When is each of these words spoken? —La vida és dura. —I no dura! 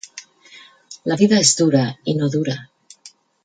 —La 1.11 1.17
vida 1.21 1.39
és 1.43 1.53
dura. 1.61 1.85
—I 2.15 2.19
no 2.23 2.33
dura! 2.39 2.57